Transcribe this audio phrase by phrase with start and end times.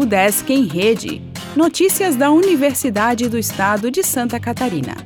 [0.00, 1.20] O Desk em Rede.
[1.56, 4.96] Notícias da Universidade do Estado de Santa Catarina.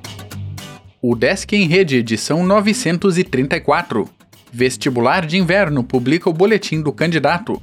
[1.01, 4.07] O Desk em Rede, edição 934.
[4.53, 7.59] Vestibular de Inverno publica o boletim do candidato.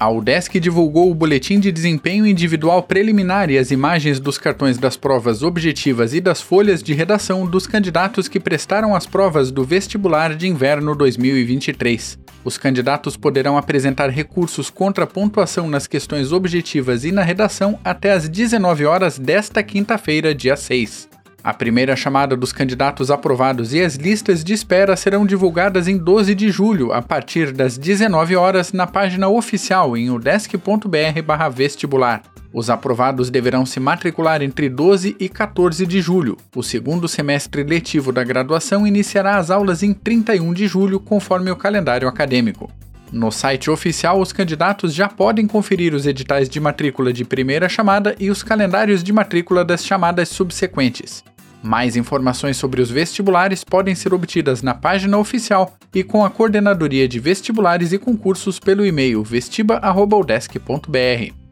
[0.00, 4.96] A UDESC divulgou o Boletim de Desempenho Individual Preliminar e as imagens dos cartões das
[4.96, 10.34] provas objetivas e das folhas de redação dos candidatos que prestaram as provas do Vestibular
[10.34, 12.25] de Inverno 2023.
[12.46, 18.12] Os candidatos poderão apresentar recursos contra a pontuação nas questões objetivas e na redação até
[18.12, 21.08] às 19 horas desta quinta-feira, dia 6.
[21.42, 26.36] A primeira chamada dos candidatos aprovados e as listas de espera serão divulgadas em 12
[26.36, 32.22] de julho, a partir das 19 horas, na página oficial em udesc.br/vestibular.
[32.56, 36.38] Os aprovados deverão se matricular entre 12 e 14 de julho.
[36.54, 41.56] O segundo semestre letivo da graduação iniciará as aulas em 31 de julho, conforme o
[41.56, 42.72] calendário acadêmico.
[43.12, 48.16] No site oficial, os candidatos já podem conferir os editais de matrícula de primeira chamada
[48.18, 51.22] e os calendários de matrícula das chamadas subsequentes.
[51.62, 57.06] Mais informações sobre os vestibulares podem ser obtidas na página oficial e com a Coordenadoria
[57.06, 61.45] de Vestibulares e Concursos pelo e-mail vestiba.udesc.br.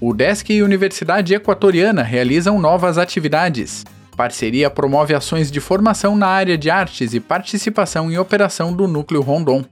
[0.00, 3.84] O Desk e Universidade Equatoriana realizam novas atividades.
[4.16, 9.20] Parceria promove ações de formação na área de artes e participação em operação do Núcleo
[9.20, 9.64] Rondon.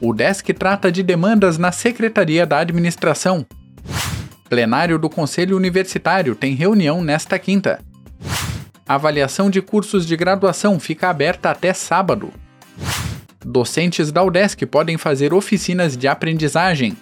[0.00, 3.46] O Desk trata de demandas na Secretaria da Administração,
[4.50, 7.78] Plenário do Conselho Universitário tem reunião nesta quinta.
[8.84, 12.32] Avaliação de cursos de graduação fica aberta até sábado.
[13.46, 16.96] Docentes da UDESC podem fazer oficinas de aprendizagem.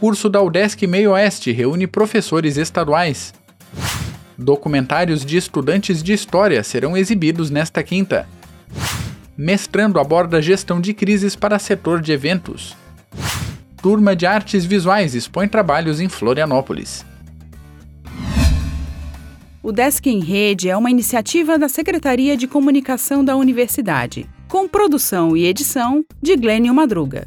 [0.00, 3.34] Curso da UDESC Meio Oeste reúne professores estaduais.
[4.36, 8.28] Documentários de estudantes de história serão exibidos nesta quinta.
[9.36, 12.76] Mestrando aborda gestão de crises para setor de eventos.
[13.82, 17.04] Turma de Artes Visuais expõe trabalhos em Florianópolis.
[19.60, 25.36] O Desk em Rede é uma iniciativa da Secretaria de Comunicação da Universidade, com produção
[25.36, 27.26] e edição de Glênio Madruga.